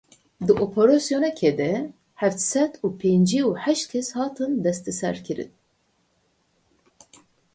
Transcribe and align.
Di 0.45 0.53
operasyonekê 0.65 1.51
de 1.59 1.73
heft 2.21 2.39
sed 2.51 2.71
û 2.85 2.87
pêncî 3.01 3.41
û 3.49 3.51
heşt 3.63 3.85
kes 3.93 4.07
hatin 4.17 4.51
desteserkirin. 4.65 5.51